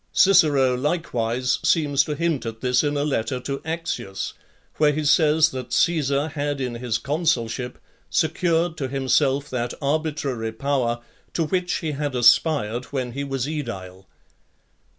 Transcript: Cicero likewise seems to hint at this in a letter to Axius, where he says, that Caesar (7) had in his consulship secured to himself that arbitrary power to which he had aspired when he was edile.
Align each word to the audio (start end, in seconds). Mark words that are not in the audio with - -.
Cicero 0.13 0.75
likewise 0.75 1.59
seems 1.61 2.03
to 2.05 2.15
hint 2.15 2.43
at 2.47 2.61
this 2.61 2.83
in 2.83 2.97
a 2.97 3.03
letter 3.05 3.39
to 3.41 3.59
Axius, 3.63 4.33
where 4.77 4.91
he 4.93 5.05
says, 5.05 5.51
that 5.51 5.71
Caesar 5.71 6.31
(7) 6.31 6.31
had 6.31 6.59
in 6.59 6.73
his 6.73 6.97
consulship 6.97 7.77
secured 8.09 8.77
to 8.77 8.87
himself 8.87 9.47
that 9.51 9.75
arbitrary 9.79 10.53
power 10.53 11.01
to 11.33 11.43
which 11.45 11.71
he 11.81 11.91
had 11.91 12.15
aspired 12.15 12.85
when 12.85 13.11
he 13.11 13.23
was 13.23 13.47
edile. 13.47 14.07